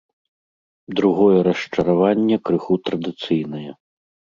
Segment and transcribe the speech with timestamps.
[1.01, 3.69] Другое расчараванне крыху традыцыйнае.